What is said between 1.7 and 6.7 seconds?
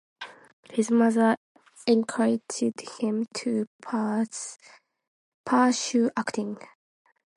encouraged him to pursue acting.